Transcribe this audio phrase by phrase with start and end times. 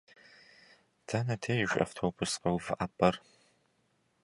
[1.07, 3.15] Дэнэ деж автобус къэувыӏэпӏэр?